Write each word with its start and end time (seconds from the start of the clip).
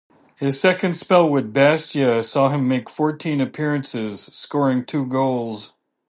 His 0.35 0.59
second 0.59 0.95
spell 0.95 1.29
with 1.29 1.53
Bastia 1.53 2.23
saw 2.23 2.49
him 2.49 2.67
make 2.67 2.89
fourteen 2.89 3.39
appearances, 3.39 4.19
scoring 4.23 4.83
two 4.83 5.05
goals. 5.05 5.73